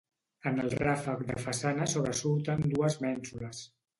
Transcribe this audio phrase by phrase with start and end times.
[0.51, 3.63] En el ràfec de façana sobresurten dues mènsules.